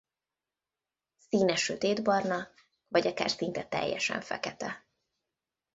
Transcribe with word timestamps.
Színe 1.27 1.55
sötétbarna 1.55 2.49
vagy 2.87 3.07
akár 3.07 3.29
szinte 3.31 3.67
teljesen 3.67 4.21
fekete. 4.21 4.85